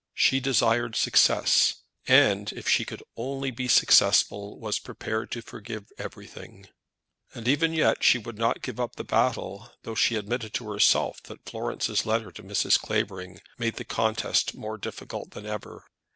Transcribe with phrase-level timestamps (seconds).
[0.15, 1.75] She desired success,
[2.07, 6.69] and, if she could only be successful, was prepared to forgive everything.
[7.35, 11.21] And even yet she would not give up the battle, though she admitted to herself
[11.25, 12.79] that Florence's letter to Mrs.
[12.79, 15.85] Clavering made the contest more difficult than ever.